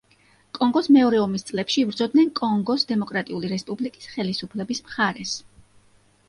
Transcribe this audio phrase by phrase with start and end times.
[0.57, 5.37] კონგოს მეორე ომის წლებში იბრძოდნენ კონგოს დემოკრატიული რესპუბლიკის ხელისუფლების მხარეს.